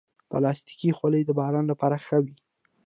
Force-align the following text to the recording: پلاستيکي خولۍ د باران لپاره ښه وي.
پلاستيکي 0.31 0.89
خولۍ 0.97 1.21
د 1.25 1.31
باران 1.39 1.65
لپاره 1.71 1.95
ښه 2.05 2.17
وي. 2.23 2.35